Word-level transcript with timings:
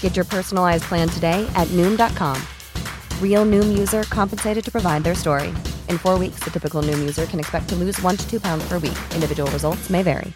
Get 0.00 0.16
your 0.16 0.24
personalized 0.24 0.84
plan 0.84 1.08
today 1.08 1.48
at 1.54 1.68
Noom.com. 1.68 2.42
Real 3.22 3.46
Noom 3.46 3.78
user 3.78 4.02
compensated 4.04 4.64
to 4.64 4.72
provide 4.72 5.04
their 5.04 5.14
story. 5.14 5.50
In 5.88 5.98
four 5.98 6.18
weeks, 6.18 6.40
the 6.42 6.50
typical 6.50 6.82
Noom 6.82 6.98
user 6.98 7.26
can 7.26 7.38
expect 7.38 7.68
to 7.68 7.76
lose 7.76 8.02
one 8.02 8.16
to 8.16 8.28
two 8.28 8.40
pounds 8.40 8.66
per 8.68 8.80
week. 8.80 8.98
Individual 9.14 9.48
results 9.52 9.88
may 9.88 10.02
vary. 10.02 10.32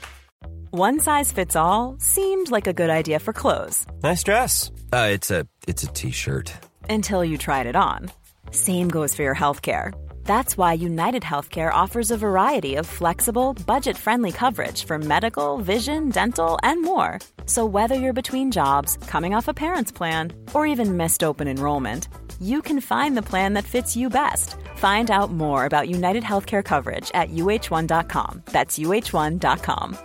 One 0.70 1.00
size 1.00 1.32
fits 1.32 1.54
all 1.54 1.96
seemed 1.98 2.50
like 2.50 2.66
a 2.66 2.72
good 2.72 2.88
idea 2.88 3.18
for 3.18 3.34
clothes. 3.34 3.84
Nice 4.02 4.22
dress. 4.22 4.70
Uh, 4.90 5.08
it's 5.10 5.30
a 5.30 5.46
it's 5.68 5.82
a 5.82 5.86
t-shirt. 5.88 6.50
Until 6.88 7.22
you 7.22 7.36
tried 7.36 7.66
it 7.66 7.76
on. 7.76 8.10
Same 8.52 8.88
goes 8.88 9.14
for 9.14 9.22
your 9.22 9.34
healthcare. 9.34 9.92
That's 10.24 10.56
why 10.56 10.72
United 10.72 11.22
Healthcare 11.22 11.72
offers 11.72 12.10
a 12.10 12.16
variety 12.16 12.76
of 12.76 12.86
flexible, 12.86 13.54
budget 13.66 13.96
friendly 13.96 14.32
coverage 14.32 14.84
for 14.84 14.98
medical, 14.98 15.58
vision, 15.58 16.08
dental, 16.08 16.58
and 16.62 16.82
more. 16.82 17.18
So, 17.46 17.66
whether 17.66 17.94
you're 17.94 18.12
between 18.12 18.50
jobs, 18.50 18.96
coming 19.06 19.34
off 19.34 19.48
a 19.48 19.54
parent's 19.54 19.92
plan, 19.92 20.32
or 20.54 20.66
even 20.66 20.96
missed 20.96 21.22
open 21.22 21.48
enrollment, 21.48 22.08
you 22.40 22.62
can 22.62 22.80
find 22.80 23.16
the 23.16 23.28
plan 23.28 23.54
that 23.54 23.64
fits 23.64 23.96
you 23.96 24.08
best. 24.08 24.56
Find 24.76 25.10
out 25.10 25.30
more 25.30 25.66
about 25.66 25.88
United 25.88 26.22
Healthcare 26.22 26.64
coverage 26.64 27.10
at 27.14 27.30
uh1.com. 27.30 28.42
That's 28.46 28.78
uh1.com. 28.78 29.96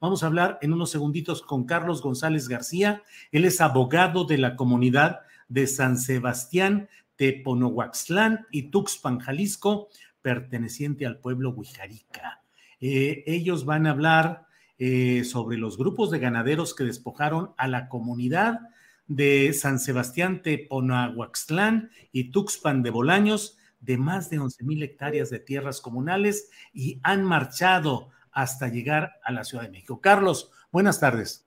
Vamos 0.00 0.22
a 0.22 0.26
hablar 0.26 0.58
en 0.62 0.72
unos 0.72 0.90
segunditos 0.90 1.42
con 1.42 1.66
Carlos 1.66 2.00
González 2.00 2.48
García. 2.48 3.02
Él 3.32 3.44
es 3.44 3.60
abogado 3.60 4.24
de 4.24 4.38
la 4.38 4.56
comunidad 4.56 5.20
de 5.50 5.66
San 5.66 5.98
Sebastián, 5.98 6.88
Teponohuaxtlán 7.16 8.46
y 8.50 8.70
Tuxpan, 8.70 9.18
Jalisco, 9.18 9.90
perteneciente 10.22 11.04
al 11.04 11.18
pueblo 11.18 11.50
Huijarica. 11.50 12.42
Eh, 12.80 13.24
ellos 13.26 13.66
van 13.66 13.86
a 13.86 13.90
hablar 13.90 14.46
eh, 14.78 15.24
sobre 15.24 15.58
los 15.58 15.76
grupos 15.76 16.10
de 16.10 16.18
ganaderos 16.18 16.74
que 16.74 16.84
despojaron 16.84 17.52
a 17.58 17.68
la 17.68 17.88
comunidad 17.88 18.60
de 19.06 19.52
San 19.52 19.78
Sebastián, 19.78 20.40
Teponohuaxtlán 20.42 21.90
y 22.12 22.30
Tuxpan 22.30 22.82
de 22.82 22.90
Bolaños 22.90 23.58
de 23.80 23.98
más 23.98 24.30
de 24.30 24.38
11 24.38 24.64
mil 24.64 24.82
hectáreas 24.82 25.30
de 25.30 25.40
tierras 25.40 25.80
comunales 25.80 26.50
y 26.72 27.00
han 27.02 27.24
marchado 27.24 28.10
hasta 28.30 28.68
llegar 28.68 29.18
a 29.24 29.32
la 29.32 29.44
Ciudad 29.44 29.64
de 29.64 29.70
México. 29.70 30.00
Carlos, 30.00 30.52
buenas 30.70 31.00
tardes. 31.00 31.46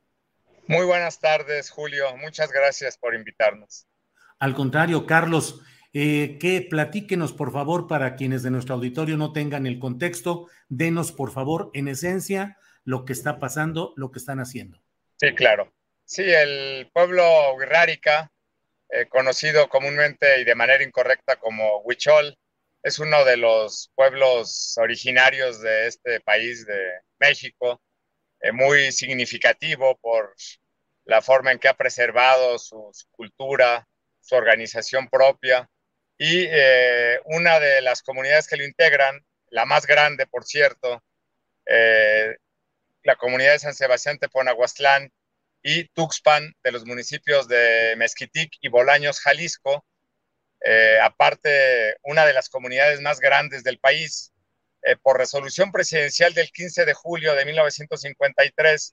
Muy 0.68 0.86
buenas 0.86 1.20
tardes, 1.20 1.70
Julio. 1.70 2.16
Muchas 2.18 2.52
gracias 2.52 2.98
por 2.98 3.16
invitarnos. 3.16 3.88
Al 4.44 4.56
contrario, 4.56 5.06
Carlos, 5.06 5.62
eh, 5.94 6.38
que 6.38 6.68
platíquenos, 6.70 7.32
por 7.32 7.54
favor, 7.54 7.88
para 7.88 8.18
quienes 8.18 8.44
de 8.44 8.52
nuestro 8.52 8.76
auditorio 8.76 9.16
no 9.16 9.32
tengan 9.32 9.66
el 9.66 9.80
contexto, 9.80 10.50
denos, 10.68 11.14
por 11.14 11.32
favor, 11.32 11.72
en 11.74 11.88
esencia, 11.88 12.58
lo 12.84 13.06
que 13.06 13.14
está 13.14 13.40
pasando, 13.40 13.94
lo 13.96 14.12
que 14.12 14.20
están 14.20 14.42
haciendo. 14.42 14.84
Sí, 15.16 15.34
claro. 15.34 15.72
Sí, 16.04 16.24
el 16.24 16.92
pueblo 16.92 17.24
Huirrárica, 17.56 18.34
eh, 18.90 19.08
conocido 19.08 19.70
comúnmente 19.70 20.42
y 20.42 20.44
de 20.44 20.56
manera 20.56 20.84
incorrecta 20.84 21.38
como 21.38 21.78
Huichol, 21.78 22.38
es 22.84 23.00
uno 23.00 23.24
de 23.24 23.38
los 23.38 23.94
pueblos 23.96 24.78
originarios 24.78 25.62
de 25.62 25.88
este 25.88 26.20
país 26.20 26.66
de 26.66 26.82
México, 27.18 27.82
eh, 28.42 28.52
muy 28.52 28.92
significativo 28.92 29.98
por 30.02 30.36
la 31.06 31.22
forma 31.22 31.54
en 31.54 31.60
que 31.60 31.70
ha 31.70 31.78
preservado 31.78 32.60
su 32.60 32.92
cultura, 33.12 33.88
su 34.24 34.36
organización 34.36 35.08
propia. 35.10 35.70
Y 36.18 36.46
eh, 36.50 37.20
una 37.26 37.60
de 37.60 37.82
las 37.82 38.02
comunidades 38.02 38.48
que 38.48 38.58
lo 38.58 38.64
integran, 38.64 39.24
la 39.50 39.66
más 39.66 39.86
grande, 39.86 40.26
por 40.26 40.46
cierto, 40.46 41.04
eh, 41.66 42.38
la 43.04 43.16
comunidad 43.18 43.54
de 43.54 43.60
San 43.60 43.76
Sebastián 43.76 44.18
Teponahuastlán 44.18 45.12
y 45.62 45.86
Tuxpan 45.90 46.54
de 46.64 46.72
los 46.72 46.86
municipios 46.86 47.48
de 47.48 47.96
Mezquitic 47.98 48.54
y 48.62 48.70
Bolaños, 48.70 49.20
Jalisco, 49.20 49.86
eh, 50.62 50.98
aparte 51.02 51.98
una 52.04 52.26
de 52.26 52.34
las 52.34 52.50
comunidades 52.50 53.02
más 53.02 53.20
grandes 53.20 53.64
del 53.64 53.80
país, 53.80 54.32
por 55.02 55.18
resolución 55.18 55.72
presidencial 55.72 56.34
del 56.34 56.52
15 56.52 56.84
de 56.84 56.94
julio 56.94 57.36
de 57.36 57.46
1953, 57.46 58.92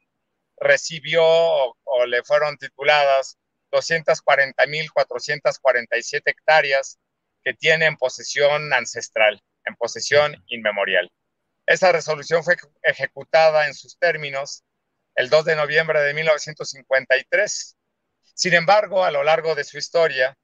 recibió 0.59 1.25
o 1.25 2.07
le 2.07 2.23
fueron 2.23 2.57
tituladas 2.59 3.40
240.447 3.71 6.23
hectáreas 6.25 6.99
que 7.43 7.55
tiene 7.55 7.87
en 7.87 7.97
posesión 7.97 8.73
ancestral, 8.73 9.43
en 9.65 9.75
posesión 9.77 10.37
inmemorial. 10.49 11.11
Esa 11.67 11.93
resolución 11.93 12.43
fue 12.43 12.57
ejecutada 12.83 13.67
en 13.67 13.75
sus 13.75 13.99
términos 13.99 14.65
el 15.15 15.31
2 15.31 15.45
de 15.45 15.57
noviembre 15.57 16.01
de 16.01 16.15
1953. 16.15 17.77
Sin 18.35 18.55
embargo, 18.55 19.05
a 19.05 19.11
lo 19.11 19.23
largo 19.23 19.55
de 19.55 19.65
su 19.65 19.79
historia 19.79 20.37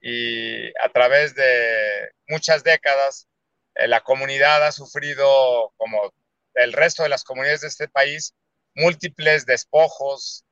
y 0.00 0.68
a 0.78 0.88
través 0.92 1.34
de 1.34 2.12
muchas 2.28 2.64
décadas, 2.64 3.28
eh, 3.74 3.88
la 3.88 4.02
comunidad 4.02 4.64
ha 4.64 4.72
sufrido, 4.72 5.72
como 5.76 6.12
el 6.54 6.72
resto 6.72 7.02
de 7.02 7.08
las 7.08 7.24
comunidades 7.24 7.62
de 7.62 7.68
este 7.68 7.88
país, 7.88 8.34
múltiples 8.74 9.46
despojos, 9.46 10.44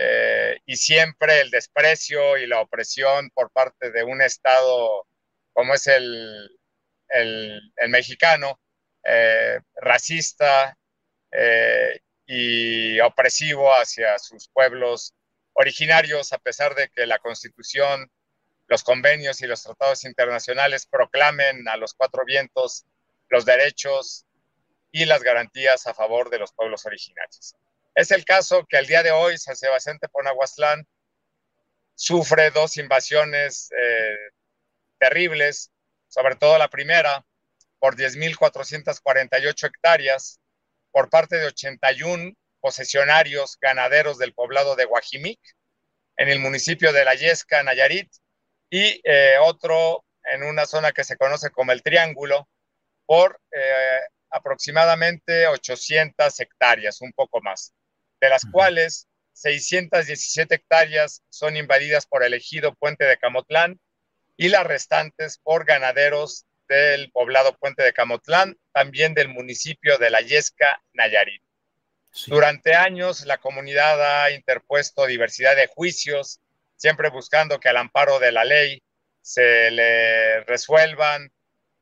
eh, 0.00 0.58
y 0.64 0.76
siempre 0.76 1.40
el 1.40 1.50
desprecio 1.50 2.38
y 2.38 2.46
la 2.46 2.60
opresión 2.60 3.30
por 3.30 3.50
parte 3.50 3.90
de 3.90 4.04
un 4.04 4.22
Estado 4.22 5.04
como 5.58 5.74
es 5.74 5.88
el, 5.88 6.56
el, 7.08 7.72
mexicano, 7.88 8.60
eh, 9.02 9.58
racista 9.74 10.78
eh, 11.32 11.98
y 12.26 13.00
opresivo 13.00 13.72
hacia 13.72 14.20
sus 14.20 14.48
pueblos 14.50 15.14
originarios, 15.54 16.32
a 16.32 16.38
pesar 16.38 16.76
de 16.76 16.88
que 16.90 17.06
la 17.06 17.18
Constitución, 17.18 18.08
los 18.68 18.84
convenios 18.84 19.40
y 19.40 19.48
los 19.48 19.64
tratados 19.64 20.04
internacionales 20.04 20.86
proclamen 20.86 21.66
a 21.66 21.76
los 21.76 21.92
cuatro 21.92 22.24
vientos 22.24 22.84
los 23.28 23.44
derechos 23.44 24.26
y 24.92 25.06
las 25.06 25.24
garantías 25.24 25.88
a 25.88 25.94
favor 25.94 26.30
de 26.30 26.38
los 26.38 26.52
pueblos 26.52 26.86
originarios. 26.86 27.56
Es 27.98 28.12
el 28.12 28.24
caso 28.24 28.64
que 28.68 28.76
al 28.76 28.86
día 28.86 29.02
de 29.02 29.10
hoy 29.10 29.36
San 29.38 29.56
Sebastián 29.56 29.98
Teponahuastlán 29.98 30.86
sufre 31.96 32.52
dos 32.52 32.76
invasiones 32.76 33.72
eh, 33.76 34.16
terribles, 35.00 35.72
sobre 36.06 36.36
todo 36.36 36.58
la 36.58 36.68
primera, 36.68 37.26
por 37.80 37.96
10.448 37.96 39.66
hectáreas, 39.66 40.38
por 40.92 41.10
parte 41.10 41.38
de 41.38 41.46
81 41.46 42.34
posesionarios 42.60 43.58
ganaderos 43.60 44.16
del 44.16 44.32
poblado 44.32 44.76
de 44.76 44.84
Guajimic, 44.84 45.40
en 46.18 46.28
el 46.28 46.38
municipio 46.38 46.92
de 46.92 47.04
La 47.04 47.16
Yesca, 47.16 47.64
Nayarit, 47.64 48.12
y 48.70 49.00
eh, 49.02 49.38
otro 49.42 50.04
en 50.22 50.44
una 50.44 50.66
zona 50.66 50.92
que 50.92 51.02
se 51.02 51.16
conoce 51.16 51.50
como 51.50 51.72
el 51.72 51.82
Triángulo, 51.82 52.48
por 53.06 53.40
eh, 53.50 54.02
aproximadamente 54.30 55.48
800 55.48 56.38
hectáreas, 56.38 57.00
un 57.00 57.12
poco 57.12 57.40
más 57.40 57.74
de 58.20 58.28
las 58.28 58.44
cuales 58.50 59.08
617 59.32 60.56
hectáreas 60.56 61.22
son 61.28 61.56
invadidas 61.56 62.06
por 62.06 62.24
el 62.24 62.34
ejido 62.34 62.74
Puente 62.74 63.04
de 63.04 63.18
Camotlán 63.18 63.78
y 64.36 64.48
las 64.48 64.66
restantes 64.66 65.38
por 65.38 65.64
ganaderos 65.64 66.46
del 66.68 67.10
poblado 67.12 67.56
Puente 67.56 67.82
de 67.82 67.92
Camotlán, 67.92 68.56
también 68.72 69.14
del 69.14 69.28
municipio 69.28 69.98
de 69.98 70.10
La 70.10 70.20
Yesca, 70.20 70.82
Nayarit. 70.92 71.42
Durante 72.26 72.74
años, 72.74 73.24
la 73.26 73.38
comunidad 73.38 74.24
ha 74.24 74.30
interpuesto 74.30 75.06
diversidad 75.06 75.56
de 75.56 75.68
juicios, 75.68 76.40
siempre 76.76 77.10
buscando 77.10 77.60
que 77.60 77.68
al 77.68 77.76
amparo 77.76 78.18
de 78.18 78.32
la 78.32 78.44
ley 78.44 78.82
se 79.22 79.70
le 79.70 80.40
resuelvan 80.44 81.30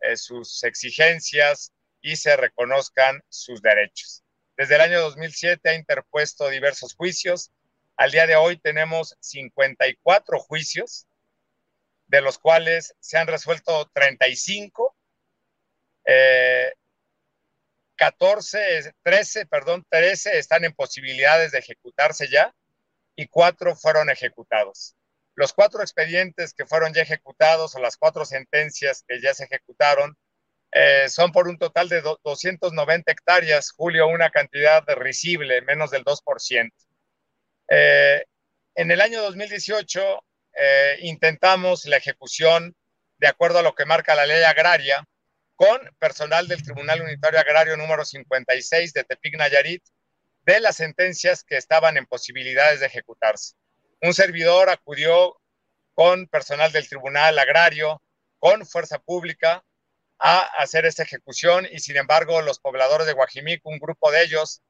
eh, 0.01 0.17
sus 0.17 0.63
exigencias 0.65 1.73
y 2.01 2.17
se 2.17 2.37
reconozcan 2.37 3.23
sus 3.29 3.63
derechos. 3.63 4.23
Desde 4.57 4.77
el 4.77 4.81
año 4.81 5.01
2007 5.01 5.69
ha 5.69 5.75
interpuesto 5.75 6.49
diversos 6.49 6.95
juicios. 6.95 7.53
Al 7.97 8.11
día 8.11 8.27
de 8.27 8.37
hoy 8.37 8.59
tenemos 8.59 9.17
54 9.21 10.39
juicios, 10.39 11.07
de 12.07 12.23
los 12.23 12.39
cuales 12.39 12.95
se 12.99 13.19
han 13.19 13.27
resuelto 13.27 13.91
35. 13.93 14.97
Eh, 16.07 16.73
14, 17.97 18.95
13, 19.03 19.47
perdón, 19.47 19.85
13 19.91 20.39
están 20.39 20.65
en 20.65 20.73
posibilidades 20.73 21.53
de 21.53 21.59
ejecutarse 21.59 22.29
ya 22.29 22.55
y 23.15 23.27
cuatro 23.27 23.75
fueron 23.75 24.11
ejecutados. 24.11 24.95
Los 25.35 25.53
cuatro 25.53 25.83
expedientes 25.83 26.55
que 26.55 26.67
fueron 26.67 26.95
ya 26.95 27.03
ejecutados 27.03 27.75
o 27.75 27.81
las 27.81 27.97
cuatro 27.97 28.25
sentencias 28.25 29.05
que 29.07 29.21
ya 29.21 29.35
se 29.35 29.45
ejecutaron 29.45 30.17
eh, 30.79 31.09
son 31.09 31.33
por 31.33 31.49
un 31.49 31.59
total 31.59 31.89
de 31.89 32.03
290 32.03 33.11
hectáreas, 33.11 33.71
Julio, 33.71 34.09
una 34.09 34.31
cantidad 34.31 34.85
risible, 34.97 35.63
menos 35.63 35.91
del 35.91 36.05
2%. 36.05 36.71
Eh, 37.69 38.25
en 38.75 38.91
el 38.91 39.01
año 39.01 39.23
2018 39.23 40.25
eh, 40.59 40.99
intentamos 41.01 41.85
la 41.87 41.97
ejecución, 41.97 42.77
de 43.19 43.29
acuerdo 43.29 43.61
a 43.61 43.63
lo 43.63 43.75
que 43.75 43.87
marca 43.87 44.15
la 44.15 44.27
ley 44.27 44.43
agraria, 44.43 45.05
con 45.55 45.81
personal 45.99 46.49
del 46.49 46.63
Tribunal 46.63 47.01
Unitario 47.01 47.41
Agrario 47.41 47.77
número 47.77 48.05
56 48.05 48.93
de 48.93 49.05
Tepic 49.05 49.39
Nayarit, 49.39 49.83
de 50.43 50.61
las 50.61 50.77
sentencias 50.77 51.43
que 51.43 51.57
estaban 51.57 51.97
en 51.97 52.07
posibilidades 52.07 52.81
de 52.81 52.87
ejecutarse 52.87 53.55
un 54.03 54.15
servidor 54.15 54.69
acudió 54.69 55.37
con 55.95 56.27
personal 56.27 56.71
del 56.73 56.89
Tribunal 56.89 57.39
Agrario, 57.39 58.03
con 58.39 58.67
Fuerza 58.67 58.99
Pública, 58.99 59.65
a 60.19 60.41
hacer 60.59 60.87
esta 60.87 61.03
ejecución 61.03 61.67
y 61.71 61.81
sin 61.81 61.97
embargo 61.97 62.41
los 62.43 62.59
pobladores 62.59 63.07
de 63.07 63.13
Guajimico, 63.13 63.69
un 63.69 63.79
grupo 63.79 64.11
de 64.11 64.23
ellos 64.23 64.63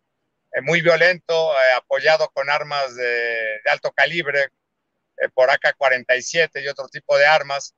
eh, 0.52 0.60
muy 0.62 0.80
violento, 0.80 1.52
eh, 1.52 1.72
apoyado 1.76 2.30
con 2.30 2.50
armas 2.50 2.96
de, 2.96 3.60
alto 3.70 3.92
calibre, 3.92 4.50
eh, 5.18 5.28
por 5.34 5.50
AK-47 5.50 6.62
y 6.62 6.68
otro 6.68 6.88
tipo 6.88 7.16
de 7.18 7.26
armas, 7.26 7.74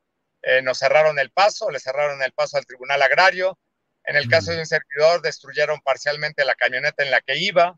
nos 0.63 0.79
cerraron 0.79 1.19
el 1.19 1.31
paso, 1.31 1.69
le 1.69 1.81
cerraron 1.81 2.23
el 2.23 2.31
paso 2.31 2.55
al 2.55 2.65
Tribunal 2.65 3.01
Agrario. 3.01 3.59
En 4.05 4.15
el 4.15 4.29
caso 4.29 4.51
de 4.51 4.59
un 4.59 4.65
servidor, 4.65 5.21
destruyeron 5.21 5.81
parcialmente 5.81 6.45
la 6.45 6.55
camioneta 6.55 7.03
en 7.03 7.11
la 7.11 7.19
que 7.19 7.35
iba, 7.35 7.77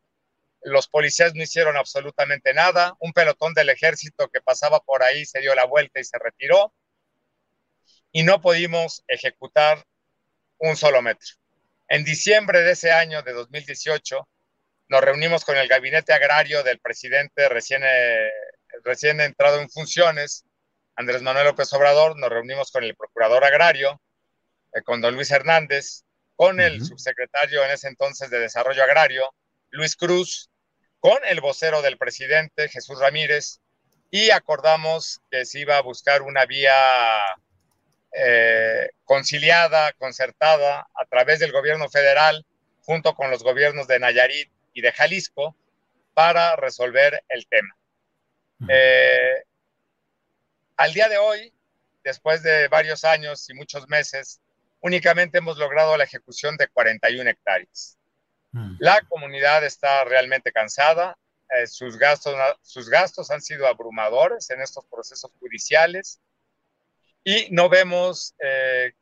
los 0.61 0.87
policías 0.87 1.33
no 1.33 1.43
hicieron 1.43 1.75
absolutamente 1.75 2.53
nada. 2.53 2.95
Un 2.99 3.13
pelotón 3.13 3.53
del 3.53 3.69
ejército 3.69 4.29
que 4.29 4.41
pasaba 4.41 4.79
por 4.81 5.03
ahí 5.03 5.25
se 5.25 5.39
dio 5.39 5.55
la 5.55 5.65
vuelta 5.65 5.99
y 5.99 6.03
se 6.03 6.19
retiró. 6.19 6.73
Y 8.11 8.23
no 8.23 8.41
pudimos 8.41 9.03
ejecutar 9.07 9.85
un 10.57 10.75
solo 10.75 11.01
metro. 11.01 11.29
En 11.87 12.03
diciembre 12.03 12.61
de 12.61 12.71
ese 12.71 12.91
año, 12.91 13.21
de 13.21 13.33
2018, 13.33 14.27
nos 14.89 15.01
reunimos 15.01 15.45
con 15.45 15.57
el 15.57 15.67
gabinete 15.67 16.13
agrario 16.13 16.63
del 16.63 16.79
presidente 16.79 17.49
recién, 17.49 17.81
eh, 17.85 18.29
recién 18.83 19.21
entrado 19.21 19.59
en 19.61 19.69
funciones, 19.69 20.45
Andrés 20.95 21.21
Manuel 21.21 21.45
López 21.45 21.71
Obrador. 21.73 22.17
Nos 22.17 22.29
reunimos 22.29 22.71
con 22.71 22.83
el 22.83 22.95
procurador 22.95 23.43
agrario, 23.43 24.01
eh, 24.73 24.81
con 24.83 25.01
don 25.01 25.15
Luis 25.15 25.31
Hernández, 25.31 26.03
con 26.35 26.59
el 26.59 26.83
subsecretario 26.83 27.63
en 27.63 27.71
ese 27.71 27.87
entonces 27.87 28.29
de 28.29 28.39
Desarrollo 28.39 28.83
Agrario, 28.83 29.33
Luis 29.69 29.95
Cruz, 29.95 30.49
con 30.99 31.17
el 31.25 31.39
vocero 31.39 31.81
del 31.81 31.97
presidente, 31.97 32.67
Jesús 32.67 32.99
Ramírez, 32.99 33.59
y 34.09 34.29
acordamos 34.31 35.21
que 35.29 35.45
se 35.45 35.59
iba 35.59 35.77
a 35.77 35.81
buscar 35.81 36.21
una 36.21 36.45
vía 36.45 36.73
eh, 38.13 38.89
conciliada, 39.05 39.93
concertada, 39.93 40.87
a 40.93 41.05
través 41.05 41.39
del 41.39 41.51
gobierno 41.51 41.89
federal, 41.89 42.45
junto 42.83 43.15
con 43.15 43.29
los 43.31 43.43
gobiernos 43.43 43.87
de 43.87 43.99
Nayarit 43.99 44.51
y 44.73 44.81
de 44.81 44.91
Jalisco, 44.91 45.55
para 46.13 46.55
resolver 46.55 47.23
el 47.29 47.47
tema. 47.47 47.75
Eh, 48.67 49.43
al 50.77 50.93
día 50.93 51.09
de 51.09 51.17
hoy, 51.17 51.53
después 52.03 52.43
de 52.43 52.67
varios 52.67 53.03
años 53.03 53.49
y 53.49 53.53
muchos 53.53 53.87
meses, 53.87 54.39
únicamente 54.81 55.37
hemos 55.37 55.57
logrado 55.57 55.95
la 55.97 56.03
ejecución 56.03 56.57
de 56.57 56.67
41 56.67 57.29
hectáreas. 57.29 57.97
Mm. 58.51 58.75
La 58.79 59.01
comunidad 59.07 59.63
está 59.63 60.03
realmente 60.03 60.51
cansada, 60.51 61.17
eh, 61.49 61.67
sus, 61.67 61.97
gastos, 61.97 62.35
sus 62.61 62.89
gastos 62.89 63.29
han 63.31 63.41
sido 63.41 63.67
abrumadores 63.67 64.49
en 64.51 64.61
estos 64.61 64.85
procesos 64.85 65.31
judiciales 65.39 66.19
y 67.23 67.47
no 67.51 67.69
vemos 67.69 68.35
eh, 68.39 68.93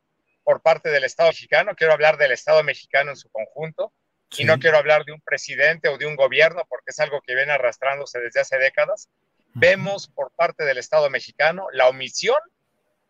por 0.44 0.62
parte 0.62 0.90
del 0.90 1.04
Estado 1.04 1.30
mexicano, 1.30 1.74
quiero 1.76 1.92
hablar 1.92 2.18
del 2.18 2.32
Estado 2.32 2.62
mexicano 2.62 3.10
en 3.10 3.16
su 3.16 3.30
conjunto, 3.30 3.92
y 4.36 4.44
no 4.44 4.60
quiero 4.60 4.78
hablar 4.78 5.04
de 5.04 5.12
un 5.12 5.20
presidente 5.20 5.88
o 5.88 5.98
de 5.98 6.06
un 6.06 6.14
gobierno 6.14 6.64
porque 6.68 6.90
es 6.90 7.00
algo 7.00 7.20
que 7.20 7.34
viene 7.34 7.50
arrastrándose 7.50 8.20
desde 8.20 8.40
hace 8.40 8.58
décadas, 8.58 9.08
vemos 9.54 10.06
por 10.06 10.30
parte 10.30 10.64
del 10.64 10.78
Estado 10.78 11.10
mexicano 11.10 11.66
la 11.72 11.88
omisión 11.88 12.38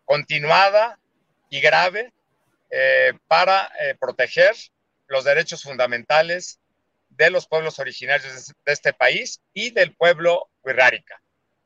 continuada 0.06 0.98
y 1.50 1.60
grave 1.60 2.14
eh, 2.70 3.12
para 3.26 3.70
proteger 3.98 4.54
los 5.08 5.24
derechos 5.24 5.62
fundamentales 5.62 6.58
de 7.10 7.30
los 7.30 7.46
pueblos 7.46 7.78
originarios 7.78 8.54
de 8.64 8.72
este 8.72 8.94
país 8.94 9.42
y 9.52 9.72
del 9.72 9.94
pueblo 9.94 10.48
huirrárica. 10.62 11.20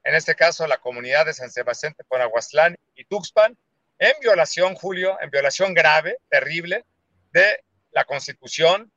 En 0.04 0.14
este 0.14 0.34
caso, 0.34 0.66
la 0.66 0.78
comunidad 0.78 1.26
de 1.26 1.34
San 1.34 1.50
Sebastián, 1.50 1.94
Teponahuaslán 1.94 2.76
y 2.94 3.04
Tuxpan, 3.04 3.56
en 3.98 4.12
violación, 4.20 4.74
Julio, 4.74 5.16
en 5.20 5.30
violación 5.30 5.72
grave, 5.72 6.18
terrible, 6.28 6.84
de 7.32 7.64
la 7.90 8.04
Constitución, 8.04 8.92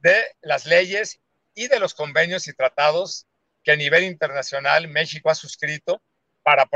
de 0.00 0.20
las 0.40 0.66
leyes 0.66 1.20
y 1.54 1.68
de 1.68 1.78
los 1.78 1.94
convenios 1.94 2.48
y 2.48 2.54
tratados 2.54 3.26
que 3.62 3.72
a 3.72 3.76
nivel 3.76 4.02
internacional 4.04 4.88
México 4.88 5.30
ha 5.30 5.34
suscrito 5.34 6.02
para 6.42 6.68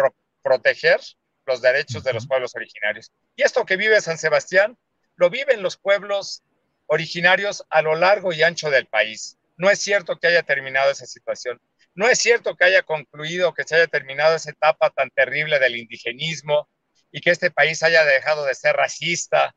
proteger 0.43 1.01
los 1.45 1.61
derechos 1.61 2.05
de 2.05 2.13
los 2.13 2.27
pueblos 2.27 2.55
originarios. 2.55 3.11
Y 3.35 3.43
esto 3.43 3.65
que 3.67 3.77
vive 3.77 4.01
San 4.01 4.19
Sebastián, 4.19 4.77
lo 5.17 5.31
viven 5.31 5.63
los 5.63 5.77
pueblos 5.77 6.43
originarios 6.87 7.65
a 7.71 7.83
lo 7.83 7.97
largo 7.97 8.33
y 8.33 8.43
ancho 8.43 8.71
del 8.71 8.87
país. 8.87 9.39
No 9.57 9.71
es 9.71 9.81
cierto 9.81 10.19
que 10.19 10.29
haya 10.29 10.43
terminado 10.43 10.91
esa 10.91 11.07
situación. 11.07 11.61
No 11.97 12.07
es 12.09 12.19
cierto 12.19 12.57
que 12.57 12.65
haya 12.65 12.83
concluido, 12.83 13.55
que 13.55 13.65
se 13.65 13.75
haya 13.75 13.87
terminado 13.87 14.37
esa 14.37 14.51
etapa 14.51 14.91
tan 14.91 15.11
terrible 15.11 15.59
del 15.59 15.77
indigenismo 15.77 16.69
y 17.11 17.23
que 17.23 17.31
este 17.31 17.51
país 17.51 17.83
haya 17.83 18.05
dejado 18.05 18.45
de 18.45 18.55
ser 18.55 18.77
racista 18.77 19.57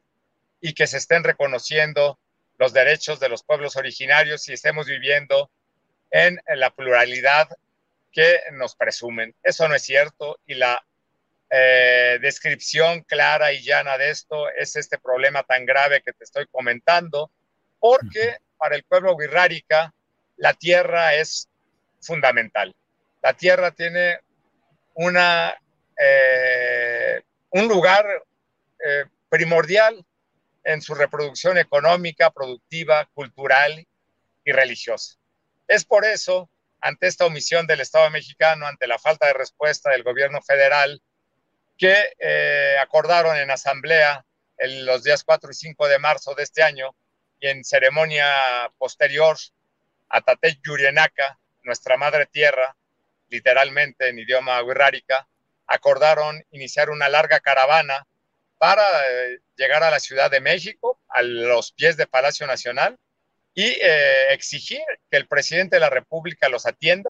y 0.62 0.74
que 0.74 0.88
se 0.88 0.98
estén 0.98 1.26
reconociendo 1.26 2.18
los 2.58 2.72
derechos 2.72 3.20
de 3.20 3.28
los 3.28 3.44
pueblos 3.44 3.76
originarios 3.76 4.48
y 4.48 4.54
estemos 4.54 4.88
viviendo 4.88 5.52
en 6.12 6.40
la 6.56 6.70
pluralidad 6.70 7.50
que 8.10 8.40
nos 8.54 8.74
presumen. 8.76 9.36
Eso 9.44 9.68
no 9.68 9.76
es 9.76 9.84
cierto 9.84 10.40
y 10.46 10.56
la 10.56 10.82
eh, 11.50 12.20
descripción 12.22 13.02
clara 13.02 13.52
y 13.52 13.64
llana 13.64 13.98
de 13.98 14.12
esto 14.12 14.50
es 14.50 14.78
este 14.78 14.98
problema 14.98 15.44
tan 15.44 15.66
grave 15.66 16.02
que 16.02 16.14
te 16.14 16.24
estoy 16.24 16.46
comentando, 16.50 17.32
porque 17.80 18.38
para 18.58 18.78
el 18.78 18.84
pueblo 18.84 19.18
guirrárica 19.18 19.94
la 20.38 20.54
tierra 20.54 21.16
es 21.16 21.50
fundamental. 22.02 22.76
La 23.22 23.34
tierra 23.34 23.72
tiene 23.72 24.20
una, 24.94 25.56
eh, 25.98 27.22
un 27.52 27.68
lugar 27.68 28.06
eh, 28.86 29.06
primordial 29.30 30.06
en 30.64 30.82
su 30.82 30.94
reproducción 30.96 31.58
económica, 31.58 32.32
productiva, 32.32 33.10
cultural 33.14 33.88
y 34.44 34.52
religiosa. 34.52 35.18
Es 35.68 35.86
por 35.86 36.06
eso, 36.06 36.50
ante 36.82 37.08
esta 37.08 37.26
omisión 37.26 37.68
del 37.68 37.82
Estado 37.82 38.10
mexicano, 38.10 38.66
ante 38.66 38.88
la 38.88 39.00
falta 39.00 39.28
de 39.28 39.34
respuesta 39.34 39.92
del 39.92 40.04
gobierno 40.04 40.42
federal, 40.42 41.02
que 41.78 42.14
eh, 42.20 42.76
acordaron 42.82 43.38
en 43.38 43.52
asamblea 43.52 44.26
en 44.58 44.86
los 44.86 45.04
días 45.04 45.24
4 45.24 45.50
y 45.50 45.54
5 45.54 45.88
de 45.88 46.00
marzo 46.00 46.36
de 46.36 46.44
este 46.44 46.62
año 46.62 46.94
y 47.40 47.48
en 47.48 47.64
ceremonia 47.64 48.28
posterior 48.78 49.38
a 50.10 50.22
Tatey 50.22 50.60
Yurienaka, 50.64 51.39
nuestra 51.64 51.98
madre 51.98 52.26
tierra, 52.26 52.76
literalmente 53.30 54.10
en 54.10 54.20
idioma 54.20 54.62
wixárika, 54.64 55.28
acordaron 55.68 56.44
iniciar 56.52 56.90
una 56.90 57.10
larga 57.10 57.40
caravana 57.40 58.06
para 58.58 58.84
eh, 58.84 59.40
llegar 59.56 59.84
a 59.84 59.92
la 59.92 60.00
Ciudad 60.00 60.30
de 60.30 60.42
México, 60.42 61.00
a 61.08 61.22
los 61.22 61.72
pies 61.72 61.96
de 61.96 62.08
Palacio 62.08 62.46
Nacional, 62.48 62.98
y 63.54 63.64
eh, 63.64 64.34
exigir 64.34 64.82
que 65.10 65.18
el 65.18 65.28
presidente 65.28 65.76
de 65.76 65.82
la 65.82 65.90
República 65.90 66.50
los 66.50 66.66
atienda. 66.66 67.10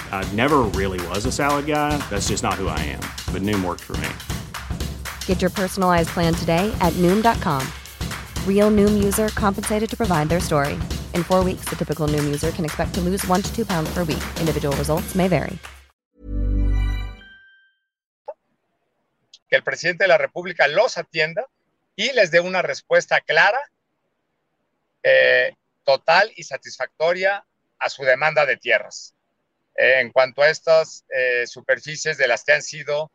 I 0.11 0.23
never 0.35 0.59
really 0.79 0.99
was 1.07 1.25
a 1.25 1.31
salad 1.31 1.65
guy. 1.65 1.97
That's 2.11 2.27
just 2.27 2.43
not 2.43 2.61
who 2.61 2.67
I 2.67 2.77
am. 2.93 3.01
But 3.33 3.41
Noom 3.41 3.65
worked 3.65 3.81
for 3.81 3.97
me. 3.97 4.09
Get 5.25 5.41
your 5.41 5.49
personalized 5.49 6.09
plan 6.09 6.35
today 6.35 6.71
at 6.79 6.93
Noom.com. 7.01 7.65
Real 8.45 8.69
Noom 8.69 9.03
user 9.03 9.29
compensated 9.29 9.89
to 9.89 9.97
provide 9.97 10.29
their 10.29 10.39
story. 10.39 10.73
In 11.15 11.23
four 11.23 11.43
weeks, 11.43 11.65
the 11.69 11.75
typical 11.75 12.07
Noom 12.07 12.25
user 12.25 12.51
can 12.51 12.65
expect 12.65 12.93
to 12.93 13.01
lose 13.01 13.25
one 13.27 13.41
to 13.41 13.51
two 13.55 13.65
pounds 13.65 13.91
per 13.93 14.03
week. 14.03 14.23
Individual 14.39 14.75
results 14.77 15.15
may 15.15 15.27
vary. 15.27 15.57
Que 19.49 19.57
el 19.57 19.63
presidente 19.63 20.05
de 20.05 20.07
la 20.07 20.17
República 20.17 20.67
los 20.67 20.97
atienda 20.97 21.45
y 21.97 22.13
les 22.13 22.31
dé 22.31 22.39
una 22.39 22.61
respuesta 22.61 23.19
clara, 23.19 23.59
eh, 25.03 25.53
total 25.83 26.31
y 26.35 26.43
satisfactoria 26.43 27.43
a 27.79 27.89
su 27.89 28.03
demanda 28.03 28.45
de 28.45 28.55
tierras. 28.55 29.13
Eh, 29.81 29.99
en 29.99 30.11
cuanto 30.11 30.43
a 30.43 30.49
estas 30.51 31.05
eh, 31.09 31.47
superficies 31.47 32.15
de 32.15 32.27
las 32.27 32.43
que 32.43 32.51
han 32.51 32.61
sido 32.61 33.11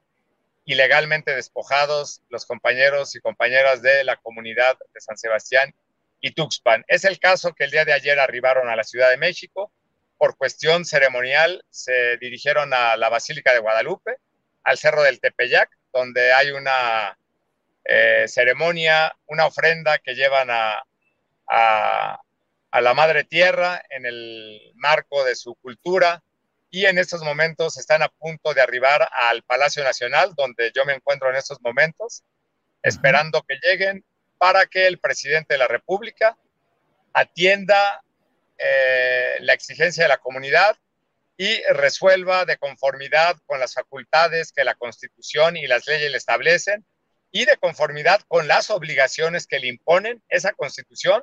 ilegalmente 0.64 1.32
despojados 1.32 2.23
los 2.28 2.44
compañeros 2.44 3.14
y 3.14 3.20
compañeras 3.20 3.82
de 3.82 4.02
la 4.02 4.16
comunidad 4.16 4.76
de 4.92 5.00
San 5.00 5.16
Sebastián 5.16 5.73
y 6.20 6.32
Tuxpan. 6.32 6.85
Es 6.88 7.04
el 7.04 7.20
caso 7.20 7.54
que 7.54 7.62
el 7.62 7.70
día 7.70 7.85
de 7.85 7.92
ayer 7.92 8.18
arribaron 8.18 8.68
a 8.68 8.75
la 8.75 8.82
Ciudad 8.82 9.11
de 9.11 9.16
México. 9.16 9.70
Por 10.18 10.37
cuestión 10.37 10.85
ceremonial 10.85 11.64
se 11.70 12.16
dirigieron 12.16 12.75
a 12.75 12.96
la 12.96 13.11
Basílica 13.11 13.52
de 13.52 13.61
Guadalupe, 13.61 14.16
al 14.64 14.76
Cerro 14.76 15.04
del 15.04 15.20
Tepeyac, 15.20 15.70
donde 15.92 16.32
hay 16.32 16.50
una 16.50 17.16
eh, 17.85 18.25
ceremonia, 18.26 19.16
una 19.26 19.46
ofrenda 19.46 19.99
que 19.99 20.16
llevan 20.16 20.49
a, 20.50 20.82
la 22.73 22.94
Madre 22.94 23.23
Tierra 23.23 23.80
en 23.88 24.04
el 24.04 24.73
marco 24.75 25.23
de 25.23 25.37
su 25.37 25.54
cultura, 25.54 26.25
y 26.70 26.87
en 26.87 26.99
estos 26.99 27.23
momentos 27.23 27.78
están 27.78 28.02
a 28.02 28.08
punto 28.08 28.52
de 28.52 28.61
arribar 28.61 29.08
al 29.12 29.42
Palacio 29.42 29.85
Nacional, 29.85 30.32
donde 30.37 30.73
yo 30.75 30.85
me 30.85 30.94
encuentro 30.94 31.30
en 31.30 31.37
estos 31.37 31.61
momentos, 31.61 32.23
esperando 32.82 33.42
que 33.42 33.58
lleguen 33.62 34.04
para 34.38 34.66
que 34.66 34.87
el 34.87 34.99
presidente 34.99 35.54
de 35.54 35.58
la 35.58 35.68
República 35.68 36.37
atienda 37.12 38.02
eh, 38.58 39.37
la 39.40 39.54
exigencia 39.54 40.04
de 40.04 40.08
la 40.08 40.18
comunidad 40.18 40.76
y 41.37 41.62
resuelva 41.70 42.44
de 42.44 42.56
conformidad 42.56 43.37
con 43.46 43.61
las 43.61 43.75
facultades 43.75 44.52
que 44.52 44.64
la 44.64 44.75
Constitución 44.75 45.56
y 45.56 45.66
las 45.66 45.87
leyes 45.87 46.11
le 46.11 46.16
establecen 46.16 46.87
y 47.30 47.44
de 47.44 47.56
conformidad 47.58 48.23
con 48.28 48.49
las 48.49 48.70
obligaciones 48.70 49.46
que 49.46 49.58
le 49.58 49.68
imponen 49.68 50.23
esa 50.28 50.52
Constitución 50.52 51.23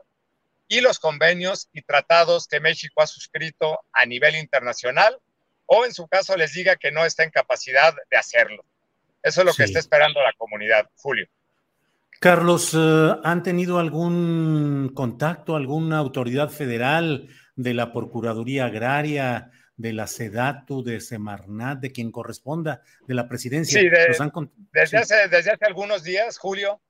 y 0.68 0.82
los 0.82 1.00
convenios 1.00 1.70
y 1.74 1.82
tratados 1.82 2.48
que 2.48 2.60
México 2.60 3.02
ha 3.02 3.08
suscrito 3.08 3.84
a 3.92 4.06
nivel 4.06 4.36
internacional 4.36 5.20
o 5.66 5.86
en 5.86 5.94
su 5.94 6.08
caso 6.08 6.36
les 6.36 6.54
diga 6.54 6.76
que 6.76 6.92
no 6.92 7.06
está 7.06 7.24
en 7.24 7.32
capacidad 7.32 7.94
de 8.10 8.18
hacerlo. 8.18 8.66
Eso 9.22 9.42
es 9.42 9.46
lo 9.46 9.54
que 9.54 9.64
está 9.64 9.80
esperando 9.80 10.22
la 10.22 10.34
comunidad, 10.34 10.90
Julio. 10.96 11.28
Carlos, 12.20 12.74
eh, 12.74 13.16
¿han 13.24 13.44
tenido 13.44 13.80
algún 13.80 14.92
contacto, 14.94 15.56
alguna 15.56 15.98
autoridad 15.98 16.50
federal 16.50 17.30
de 17.56 17.74
la 17.74 17.92
Procuraduría 17.92 18.66
Agraria, 18.66 19.52
de 19.76 19.94
la 19.94 20.08
SEDATU, 20.08 20.84
de 20.84 21.02
Semarnat, 21.02 21.80
de 21.80 21.92
quien 21.92 22.12
corresponda, 22.12 22.82
de 23.08 23.14
la 23.14 23.28
presidencia? 23.28 23.80
Sí, 23.80 23.90
desde, 23.90 24.98
Hace, 24.98 25.28
desde 25.28 25.52
hace 25.52 25.66
algunos 25.66 26.04
días, 26.04 26.38
Julio, 26.38 26.82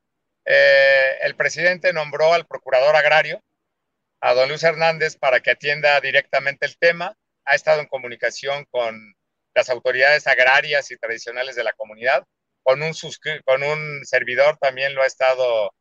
eh, 0.45 1.17
el 1.21 1.35
presidente 1.35 1.93
nombró 1.93 2.33
al 2.33 2.45
procurador 2.45 2.95
agrario, 2.95 3.41
a 4.21 4.33
don 4.33 4.49
Luis 4.49 4.63
Hernández, 4.63 5.17
para 5.17 5.39
que 5.39 5.51
atienda 5.51 5.99
directamente 6.01 6.65
el 6.65 6.77
tema 6.77 7.17
ha 7.45 7.55
estado 7.55 7.81
en 7.81 7.87
comunicación 7.87 8.65
con 8.71 9.15
las 9.53 9.69
autoridades 9.69 10.27
agrarias 10.27 10.89
y 10.91 10.97
tradicionales 10.97 11.55
de 11.55 11.63
la 11.63 11.73
comunidad, 11.73 12.23
con 12.63 12.81
un, 12.81 12.93
con 13.45 13.63
un 13.63 14.05
servidor 14.05 14.57
también 14.57 14.95
lo 14.95 15.03
ha 15.03 15.05
estado, 15.05 15.71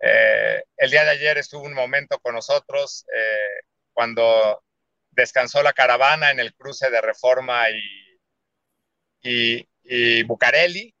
eh, 0.00 0.62
el 0.76 0.90
día 0.90 1.04
de 1.04 1.10
ayer 1.10 1.38
estuvo 1.38 1.64
un 1.64 1.74
momento 1.74 2.18
con 2.20 2.34
nosotros 2.34 3.04
eh, 3.14 3.62
cuando 3.92 4.62
descansó 5.10 5.62
la 5.62 5.72
caravana 5.72 6.30
en 6.30 6.40
el 6.40 6.54
cruce 6.54 6.90
de 6.90 7.00
Reforma 7.00 7.66
y, 9.22 9.66
y, 9.84 10.22
Bucareli. 10.22 10.94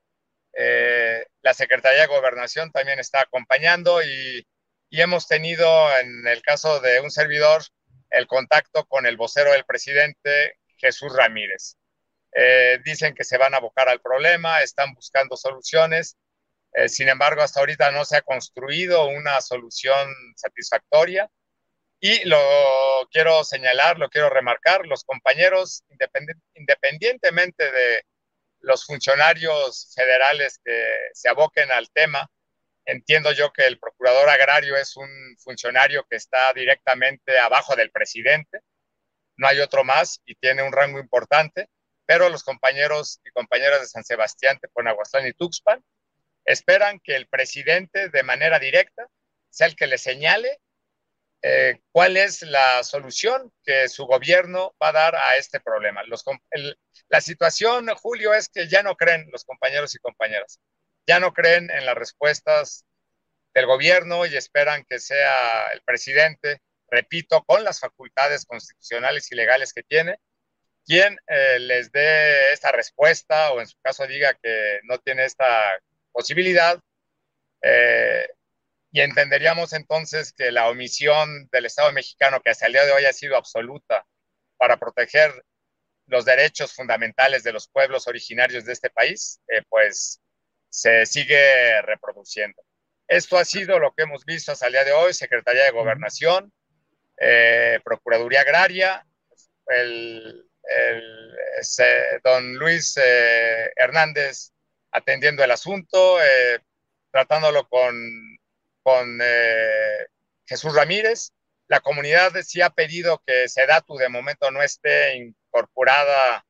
Eh, 0.54 1.24
la 1.40 1.54
Secretaría 1.54 2.02
de 2.02 2.06
Gobernación 2.08 2.70
también 2.70 2.98
está 2.98 3.22
acompañando 3.22 4.02
y, 4.02 4.46
y 4.90 5.00
hemos 5.00 5.26
tenido, 5.26 5.66
en 5.98 6.26
el 6.26 6.42
caso 6.42 6.80
de 6.80 7.00
un 7.00 7.10
servidor, 7.10 7.62
el 8.12 8.26
contacto 8.26 8.84
con 8.86 9.06
el 9.06 9.16
vocero 9.16 9.52
del 9.52 9.64
presidente, 9.64 10.58
Jesús 10.76 11.14
Ramírez. 11.16 11.76
Eh, 12.34 12.78
dicen 12.84 13.14
que 13.14 13.24
se 13.24 13.38
van 13.38 13.54
a 13.54 13.58
abocar 13.58 13.88
al 13.88 14.00
problema, 14.00 14.62
están 14.62 14.94
buscando 14.94 15.36
soluciones. 15.36 16.16
Eh, 16.72 16.88
sin 16.88 17.08
embargo, 17.08 17.42
hasta 17.42 17.60
ahorita 17.60 17.90
no 17.90 18.04
se 18.04 18.16
ha 18.16 18.22
construido 18.22 19.06
una 19.06 19.40
solución 19.40 20.08
satisfactoria. 20.36 21.28
Y 22.00 22.24
lo 22.24 22.38
quiero 23.12 23.44
señalar, 23.44 23.98
lo 23.98 24.08
quiero 24.08 24.28
remarcar, 24.28 24.86
los 24.86 25.04
compañeros, 25.04 25.84
independientemente 26.54 27.70
de 27.70 28.02
los 28.60 28.84
funcionarios 28.86 29.92
federales 29.94 30.58
que 30.64 30.84
se 31.12 31.28
aboquen 31.28 31.70
al 31.70 31.90
tema, 31.92 32.28
Entiendo 32.84 33.32
yo 33.32 33.52
que 33.52 33.66
el 33.66 33.78
procurador 33.78 34.28
agrario 34.28 34.76
es 34.76 34.96
un 34.96 35.36
funcionario 35.38 36.04
que 36.08 36.16
está 36.16 36.52
directamente 36.52 37.38
abajo 37.38 37.76
del 37.76 37.90
presidente, 37.90 38.60
no 39.36 39.46
hay 39.46 39.60
otro 39.60 39.84
más 39.84 40.20
y 40.24 40.34
tiene 40.34 40.62
un 40.62 40.72
rango 40.72 40.98
importante, 40.98 41.68
pero 42.06 42.28
los 42.28 42.42
compañeros 42.42 43.20
y 43.24 43.30
compañeras 43.30 43.80
de 43.80 43.86
San 43.86 44.04
Sebastián, 44.04 44.58
Teponaguaslán 44.60 45.26
y 45.26 45.32
Tuxpan 45.32 45.82
esperan 46.44 46.98
que 47.00 47.14
el 47.14 47.28
presidente 47.28 48.08
de 48.08 48.22
manera 48.24 48.58
directa 48.58 49.06
sea 49.48 49.68
el 49.68 49.76
que 49.76 49.86
le 49.86 49.98
señale 49.98 50.60
eh, 51.42 51.80
cuál 51.92 52.16
es 52.16 52.42
la 52.42 52.82
solución 52.84 53.52
que 53.64 53.88
su 53.88 54.06
gobierno 54.06 54.74
va 54.82 54.88
a 54.88 54.92
dar 54.92 55.16
a 55.16 55.36
este 55.36 55.60
problema. 55.60 56.02
la 57.08 57.20
situación, 57.20 57.88
Julio, 57.96 58.34
es 58.34 58.48
que 58.48 58.68
ya 58.68 58.82
no 58.82 58.96
creen 58.96 59.28
los 59.32 59.44
compañeros 59.44 59.94
y 59.94 59.98
compañeras 59.98 60.60
ya 61.06 61.20
no 61.20 61.32
creen 61.32 61.70
en 61.70 61.86
las 61.86 61.96
respuestas 61.96 62.84
del 63.54 63.66
gobierno 63.66 64.26
y 64.26 64.36
esperan 64.36 64.84
que 64.88 64.98
sea 64.98 65.68
el 65.72 65.82
presidente, 65.82 66.62
repito, 66.88 67.42
con 67.44 67.64
las 67.64 67.80
facultades 67.80 68.44
constitucionales 68.46 69.30
y 69.30 69.34
legales 69.34 69.72
que 69.72 69.82
tiene, 69.82 70.18
quien 70.84 71.16
eh, 71.26 71.58
les 71.60 71.92
dé 71.92 72.52
esta 72.52 72.72
respuesta 72.72 73.52
o 73.52 73.60
en 73.60 73.66
su 73.66 73.78
caso 73.80 74.06
diga 74.06 74.34
que 74.42 74.80
no 74.84 74.98
tiene 74.98 75.24
esta 75.24 75.78
posibilidad. 76.12 76.80
Eh, 77.62 78.28
y 78.90 79.00
entenderíamos 79.00 79.72
entonces 79.72 80.32
que 80.32 80.52
la 80.52 80.68
omisión 80.68 81.48
del 81.50 81.66
Estado 81.66 81.92
mexicano, 81.92 82.42
que 82.42 82.50
hasta 82.50 82.66
el 82.66 82.72
día 82.72 82.84
de 82.84 82.92
hoy 82.92 83.04
ha 83.06 83.12
sido 83.12 83.36
absoluta 83.36 84.04
para 84.58 84.76
proteger 84.76 85.32
los 86.06 86.24
derechos 86.24 86.74
fundamentales 86.74 87.42
de 87.42 87.52
los 87.52 87.68
pueblos 87.68 88.06
originarios 88.06 88.64
de 88.64 88.72
este 88.72 88.90
país, 88.90 89.40
eh, 89.48 89.62
pues 89.68 90.20
se 90.72 91.04
sigue 91.04 91.82
reproduciendo. 91.82 92.62
Esto 93.06 93.36
ha 93.36 93.44
sido 93.44 93.78
lo 93.78 93.92
que 93.92 94.04
hemos 94.04 94.24
visto 94.24 94.52
hasta 94.52 94.66
el 94.66 94.72
día 94.72 94.84
de 94.84 94.92
hoy, 94.92 95.12
Secretaría 95.12 95.64
de 95.64 95.70
Gobernación, 95.70 96.50
eh, 97.18 97.78
Procuraduría 97.84 98.40
Agraria, 98.40 99.06
el, 99.66 100.48
don 102.24 102.54
Luis 102.54 102.96
eh, 102.96 103.70
Hernández 103.76 104.52
atendiendo 104.92 105.44
el 105.44 105.50
asunto, 105.50 106.22
eh, 106.22 106.60
tratándolo 107.10 107.68
con, 107.68 107.94
con 108.82 109.20
Jesús 110.46 110.74
Ramírez. 110.74 111.32
La 111.68 111.80
comunidad 111.80 112.32
sí 112.42 112.62
ha 112.62 112.70
pedido 112.70 113.22
que 113.26 113.46
SEDATU 113.46 113.96
de 113.96 114.08
momento 114.08 114.50
no 114.50 114.62
esté 114.62 115.16
incorporada 115.16 116.46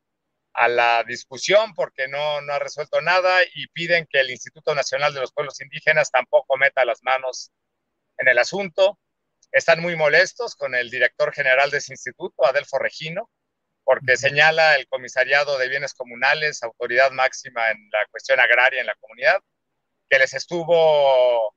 a 0.55 0.69
la 0.69 1.05
discusión 1.05 1.75
porque 1.75 2.09
no, 2.09 2.41
no 2.43 2.53
ha 2.53 2.59
resuelto 2.59 3.01
nada 3.01 3.41
y 3.55 3.69
piden 3.69 4.07
que 4.11 4.21
el 4.21 4.31
Instituto 4.31 4.75
Nacional 4.75 5.15
de 5.15 5.21
los 5.21 5.33
Pueblos 5.33 5.61
Indígenas 5.61 6.11
tampoco 6.11 6.57
meta 6.57 6.85
las 6.85 7.03
manos 7.03 7.51
en 8.19 8.29
el 8.29 8.39
asunto. 8.39 8.99
Están 9.51 9.81
muy 9.81 9.97
molestos 9.97 10.55
con 10.57 10.75
el 10.75 10.91
director 10.91 11.33
general 11.33 11.71
de 11.71 11.79
ese 11.79 11.93
instituto, 11.93 12.47
Adelfo 12.47 12.79
Regino, 12.79 13.31
porque 13.85 14.17
señala 14.17 14.77
el 14.77 14.87
comisariado 14.89 15.59
de 15.59 15.69
bienes 15.69 15.95
comunales, 15.95 16.63
autoridad 16.63 17.11
máxima 17.11 17.71
en 17.71 17.89
la 17.93 18.07
cuestión 18.11 18.41
agraria 18.41 18.81
en 18.81 18.87
la 18.87 18.95
comunidad, 19.01 19.41
que 20.09 20.19
les 20.19 20.35
estuvo 20.35 21.55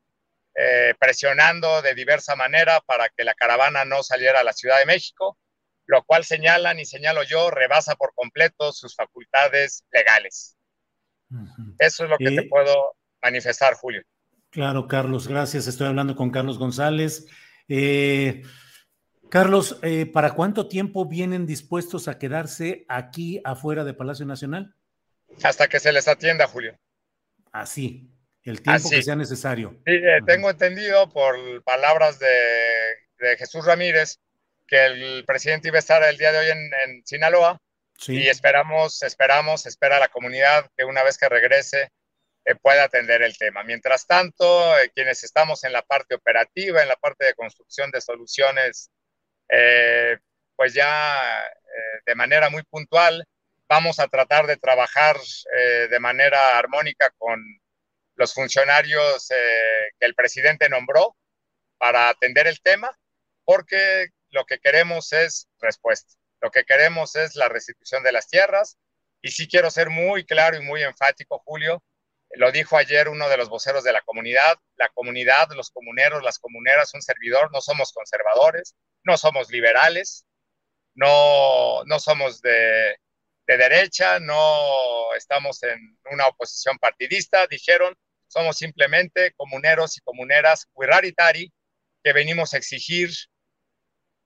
eh, 0.56 0.94
presionando 1.00 1.82
de 1.82 1.94
diversa 1.94 2.36
manera 2.36 2.82
para 2.82 3.10
que 3.10 3.24
la 3.24 3.34
caravana 3.34 3.86
no 3.86 4.04
saliera 4.04 4.40
a 4.40 4.44
la 4.44 4.54
Ciudad 4.54 4.80
de 4.80 4.86
México 4.86 5.38
lo 5.86 6.04
cual 6.04 6.24
señalan 6.24 6.80
y 6.80 6.86
señalo 6.86 7.24
yo, 7.24 7.52
rebasa 7.52 7.96
por 7.96 8.14
completo 8.14 8.72
sus 8.72 8.96
facultades 8.96 9.84
legales. 9.92 10.58
Eso 11.80 12.04
es 12.04 12.10
lo 12.10 12.18
que 12.18 12.32
te 12.32 12.44
puedo 12.44 12.96
manifestar, 13.22 13.74
Julio. 13.76 14.04
Claro, 14.50 14.88
Carlos, 14.88 15.28
gracias. 15.28 15.68
Estoy 15.68 15.88
hablando 15.88 16.16
con 16.16 16.32
Carlos 16.32 16.58
González. 16.58 17.26
Eh, 17.68 18.44
Carlos, 19.30 19.80
eh, 19.82 20.06
¿para 20.06 20.32
cuánto 20.32 20.68
tiempo 20.68 21.06
vienen 21.06 21.46
dispuestos 21.46 22.08
a 22.08 22.18
quedarse 22.18 22.86
aquí 22.88 23.42
afuera 23.44 23.84
de 23.84 23.94
Palacio 23.94 24.26
Nacional? 24.26 24.74
Hasta 25.44 25.68
que 25.68 25.80
se 25.80 25.92
les 25.92 26.08
atienda, 26.08 26.48
Julio. 26.48 26.78
Así. 27.52 28.12
el 28.44 28.62
tiempo 28.62 28.90
que 28.90 29.02
sea 29.02 29.16
necesario. 29.16 29.72
Sí, 29.86 29.94
eh, 29.94 30.20
tengo 30.26 30.50
entendido 30.50 31.10
por 31.10 31.36
palabras 31.64 32.20
de, 32.20 32.28
de, 33.18 33.38
Jesús 33.38 33.66
Ramírez 33.66 34.20
que 34.68 34.86
el 34.86 35.26
presidente 35.26 35.68
iba 35.70 35.78
a 35.78 35.80
estar 35.80 36.04
el 36.04 36.18
día 36.18 36.32
de 36.32 36.40
hoy 36.40 36.50
en, 36.50 36.72
en 36.86 37.06
Sinaloa 37.06 37.60
y 38.08 38.28
esperamos, 38.28 39.02
esperamos, 39.04 39.66
espera 39.66 40.00
la 40.00 40.10
comunidad 40.10 40.70
que 40.76 40.84
una 40.84 41.04
vez 41.04 41.18
que 41.18 41.30
regrese 41.30 41.92
eh, 42.44 42.56
pueda 42.56 42.84
atender 42.84 43.22
el 43.22 43.38
tema. 43.38 43.64
Mientras 43.64 44.06
tanto, 44.06 44.78
eh, 44.80 44.92
quienes 44.94 45.24
estamos 45.24 45.64
en 45.64 45.72
la 45.74 45.82
parte 45.82 46.16
operativa, 46.16 46.82
en 46.82 46.90
la 46.90 46.98
parte 46.98 47.26
de 47.26 47.34
construcción 47.34 47.92
de 47.92 48.02
soluciones, 48.02 48.90
pues 50.56 50.74
ya 50.74 51.52
de 52.06 52.16
manera 52.16 52.50
muy 52.50 52.64
puntual, 52.64 53.24
vamos 53.70 54.00
a 54.00 54.08
tratar 54.08 54.48
de 54.48 54.58
trabajar 54.58 55.18
de 55.90 56.00
manera 56.00 56.58
armónica 56.58 57.12
con 57.18 57.40
los 58.16 58.34
funcionarios 58.34 59.30
eh, 59.32 59.92
que 60.00 60.06
el 60.06 60.16
presidente 60.16 60.70
nombró 60.70 61.16
para 61.78 62.10
atender 62.10 62.48
el 62.48 62.62
tema, 62.62 62.90
porque 63.44 64.08
lo 64.36 64.46
que 64.46 64.60
queremos 64.60 65.14
es 65.14 65.48
respuesta. 65.60 66.14
Lo 66.42 66.52
que 66.52 66.66
queremos 66.66 67.16
es 67.16 67.36
la 67.36 67.48
restitución 67.48 68.04
de 68.04 68.12
las 68.12 68.28
tierras. 68.28 68.78
Y 69.22 69.32
sí 69.32 69.48
quiero 69.48 69.72
ser 69.72 69.90
muy 69.90 70.26
claro 70.26 70.58
y 70.58 70.62
muy 70.62 70.84
enfático, 70.84 71.42
Julio. 71.46 71.82
Lo 72.32 72.52
dijo 72.52 72.76
ayer 72.78 73.08
uno 73.08 73.30
de 73.30 73.38
los 73.38 73.48
voceros 73.48 73.86
de 73.86 73.94
la 73.94 74.02
comunidad. 74.02 74.58
La 74.76 74.90
comunidad, 74.90 75.48
los 75.56 75.72
comuneros, 75.72 76.22
las 76.22 76.38
comuneras, 76.38 76.94
un 76.94 77.02
servidor, 77.02 77.50
no 77.54 77.62
somos 77.62 77.94
conservadores, 77.94 78.76
no 79.06 79.16
somos 79.18 79.50
liberales, 79.50 80.26
no, 80.96 81.86
no 81.86 82.00
somos 82.00 82.42
de, 82.42 82.98
de 83.48 83.58
derecha, 83.58 84.20
no 84.20 85.14
estamos 85.16 85.64
en 85.64 85.98
una 86.12 86.28
oposición 86.28 86.78
partidista, 86.78 87.48
dijeron, 87.48 87.96
somos 88.28 88.58
simplemente 88.58 89.34
comuneros 89.38 89.98
y 89.98 90.02
comuneras 90.02 90.68
que 92.04 92.14
venimos 92.14 92.54
a 92.54 92.58
exigir 92.58 93.12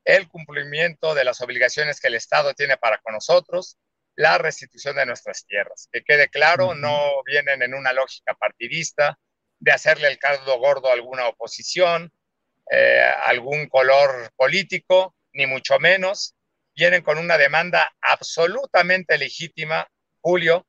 el 0.06 0.28
cumplimiento 0.28 1.14
de 1.14 1.24
las 1.24 1.42
obligaciones 1.42 2.00
que 2.00 2.08
el 2.08 2.16
Estado 2.16 2.54
tiene 2.54 2.78
para 2.78 3.00
con 3.00 3.14
nosotros, 3.14 3.78
la 4.16 4.38
restitución 4.38 4.96
de 4.96 5.06
nuestras 5.06 5.46
tierras. 5.46 5.88
Que 5.92 6.04
quede 6.04 6.30
claro, 6.30 6.76
no 6.76 7.24
vienen 7.26 7.62
en 7.62 7.74
una 7.74 7.94
lógica 7.94 8.34
partidista 8.34 9.18
de 9.60 9.72
hacerle 9.72 10.08
el 10.08 10.18
caldo 10.18 10.58
gordo 10.58 10.90
a 10.90 10.94
alguna 10.94 11.28
oposición, 11.28 12.12
eh, 12.72 13.12
algún 13.24 13.68
color 13.68 14.32
político, 14.36 15.16
ni 15.34 15.46
mucho 15.46 15.80
menos. 15.80 16.36
Vienen 16.76 17.02
con 17.02 17.18
una 17.18 17.38
demanda 17.38 17.94
absolutamente 18.02 19.18
legítima, 19.18 19.88
Julio, 20.22 20.66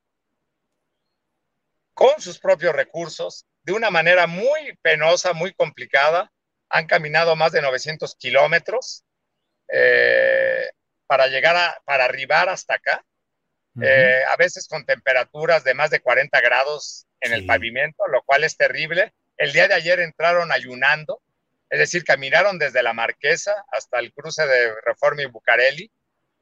con 1.95 2.21
sus 2.21 2.39
propios 2.39 2.75
recursos, 2.75 3.47
de 3.63 3.73
una 3.73 3.91
manera 3.91 4.27
muy 4.27 4.77
penosa, 4.81 5.33
muy 5.33 5.53
complicada. 5.53 6.33
Han 6.69 6.87
caminado 6.87 7.37
más 7.37 7.53
de 7.53 7.63
900 7.63 8.15
kilómetros 8.17 9.05
eh, 9.73 10.71
para 11.07 11.27
llegar 11.29 11.57
a, 11.57 11.81
para 11.85 12.05
arribar 12.05 12.49
hasta 12.49 12.75
acá, 12.75 13.05
eh, 13.81 14.23
a 14.31 14.37
veces 14.37 14.67
con 14.69 14.85
temperaturas 14.85 15.65
de 15.65 15.75
más 15.75 15.91
de 15.91 16.01
40 16.01 16.41
grados 16.41 17.07
en 17.21 17.33
el 17.33 17.47
pavimento, 17.47 18.07
lo 18.09 18.23
cual 18.23 18.45
es 18.45 18.57
terrible. 18.57 19.13
El 19.37 19.53
día 19.53 19.69
de 19.69 19.75
ayer 19.75 20.01
entraron 20.01 20.53
ayunando, 20.53 21.23
es 21.71 21.79
decir, 21.79 22.05
caminaron 22.05 22.59
desde 22.59 22.83
la 22.83 22.93
Marquesa 22.93 23.55
hasta 23.71 23.99
el 24.01 24.13
cruce 24.13 24.47
de 24.47 24.75
Reforma 24.85 25.23
y 25.23 25.27
Bucareli 25.27 25.91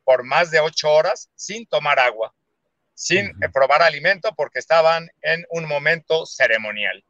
por 0.05 0.25
más 0.25 0.51
de 0.51 0.61
ocho 0.61 0.91
horas 0.91 1.29
sin 1.35 1.67
tomar 1.67 2.01
agua 2.01 2.35
sin 2.99 3.33
probar 3.53 3.81
alimento 3.83 4.35
porque 4.35 4.59
estaban 4.59 5.09
en 5.23 5.47
un 5.51 5.67
momento 5.67 6.27
ceremonial. 6.27 7.05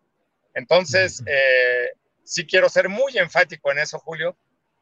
Entonces, 0.52 1.22
eh, 1.24 1.92
sí 2.24 2.46
quiero 2.46 2.68
ser 2.68 2.90
muy 2.90 3.16
enfático 3.16 3.72
en 3.72 3.78
eso, 3.78 3.98
Julio, 3.98 4.36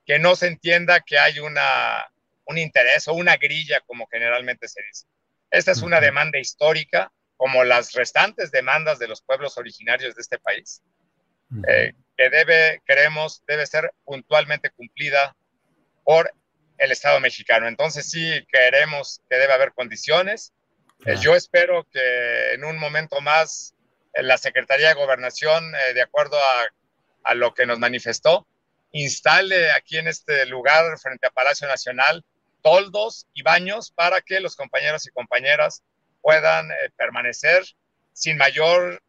que 0.07 0.19
no 0.19 0.37
se 0.37 0.47
entienda 0.47 1.01
que 1.01 1.19
hay 1.19 1.41
una, 1.41 2.11
un 2.47 2.59
interés 2.59 3.09
o 3.09 3.13
una 3.13 3.37
grilla, 3.37 3.81
como 3.87 4.07
generalmente 4.07 4.69
se 4.69 4.81
dice. 4.83 5.07
Esta 5.51 5.73
es 5.73 5.83
una 5.83 6.01
demanda 6.01 6.39
histórica, 6.39 7.13
como 7.37 7.65
las 7.65 7.93
restantes 7.93 8.51
demandas 8.51 8.99
de 8.99 9.09
los 9.09 9.21
pueblos 9.21 9.59
originarios 9.59 10.15
de 10.15 10.23
este 10.23 10.39
país, 10.39 10.83
eh, 11.69 11.93
que 12.17 12.31
debe, 12.31 12.81
creemos, 12.87 13.43
debe 13.47 13.67
ser 13.67 13.93
puntualmente 14.05 14.71
cumplida 14.71 15.37
por 16.05 16.33
el 16.79 16.93
Estado 16.93 17.21
mexicano. 17.21 17.69
Entonces 17.69 18.09
sí 18.09 18.47
queremos 18.51 19.21
que 19.29 19.37
debe 19.37 19.53
haber 19.53 19.73
condiciones 19.73 20.55
eh, 21.05 21.17
yo 21.21 21.35
espero 21.35 21.87
que 21.93 22.53
en 22.55 22.65
un 22.65 22.79
momento 22.79 23.21
más 23.21 23.75
la 24.15 24.39
Secretaría 24.39 24.89
de 24.89 24.95
Gobernación, 24.95 25.75
eh, 25.75 25.95
de 25.95 26.03
acuerdo 26.03 26.39
a, 26.39 27.31
a, 27.31 27.35
lo 27.35 27.53
que 27.53 27.67
nos 27.67 27.79
manifestó, 27.79 28.47
instale 28.93 29.71
aquí 29.73 29.99
en 29.99 30.09
este 30.09 30.47
lugar, 30.47 30.99
frente 30.99 31.27
a 31.27 31.31
Palacio 31.31 31.67
Nacional, 31.69 32.25
toldos 32.63 33.27
y 33.33 33.43
baños 33.43 33.91
para 33.91 34.21
que 34.21 34.41
los 34.41 34.57
compañeros 34.57 35.07
y 35.07 35.11
compañeras 35.11 35.83
puedan 36.23 36.71
eh, 36.71 36.91
permanecer 36.97 37.65
sin 38.13 38.37
mayor 38.37 39.03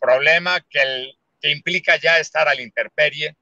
problema 0.00 0.60
que, 0.60 0.82
el, 0.82 1.18
que 1.40 1.50
implica 1.50 1.96
ya 1.96 2.18
estar 2.18 2.48
a 2.48 2.54
la 2.56 2.62
intemperie 2.62 3.36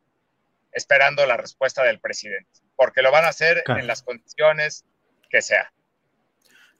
esperando 0.72 1.24
la 1.26 1.36
respuesta 1.36 1.82
del 1.82 1.98
presidente, 1.98 2.60
porque 2.76 3.02
lo 3.02 3.10
van 3.10 3.24
a 3.24 3.28
hacer 3.28 3.64
en 3.66 3.86
las 3.86 4.02
condiciones 4.02 4.84
que 5.30 5.42
sea. 5.42 5.72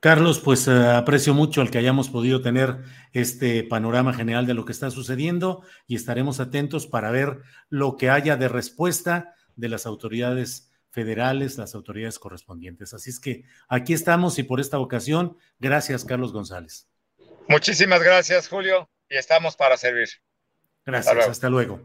Carlos, 0.00 0.38
pues 0.38 0.68
eh, 0.68 0.70
aprecio 0.70 1.34
mucho 1.34 1.60
el 1.60 1.70
que 1.72 1.78
hayamos 1.78 2.08
podido 2.08 2.40
tener 2.40 2.84
este 3.12 3.64
panorama 3.64 4.14
general 4.14 4.46
de 4.46 4.54
lo 4.54 4.64
que 4.64 4.70
está 4.70 4.90
sucediendo 4.92 5.64
y 5.88 5.96
estaremos 5.96 6.38
atentos 6.38 6.86
para 6.86 7.10
ver 7.10 7.42
lo 7.68 7.96
que 7.96 8.08
haya 8.08 8.36
de 8.36 8.48
respuesta 8.48 9.34
de 9.56 9.68
las 9.68 9.86
autoridades 9.86 10.70
federales, 10.90 11.58
las 11.58 11.74
autoridades 11.74 12.20
correspondientes. 12.20 12.94
Así 12.94 13.10
es 13.10 13.18
que 13.18 13.44
aquí 13.68 13.92
estamos 13.92 14.38
y 14.38 14.44
por 14.44 14.60
esta 14.60 14.78
ocasión, 14.78 15.36
gracias 15.58 16.04
Carlos 16.04 16.32
González. 16.32 16.86
Muchísimas 17.48 18.00
gracias 18.00 18.48
Julio 18.48 18.88
y 19.10 19.16
estamos 19.16 19.56
para 19.56 19.76
servir. 19.76 20.08
Gracias, 20.86 21.28
hasta 21.28 21.50
luego. 21.50 21.80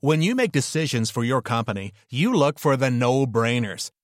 When 0.00 0.22
you 0.22 0.34
make 0.34 0.52
decisions 0.52 1.10
for 1.10 1.24
your 1.24 1.42
company, 1.42 1.92
you 2.08 2.32
look 2.32 2.58
for 2.58 2.76
the 2.76 2.90
no-brainers. 2.90 3.90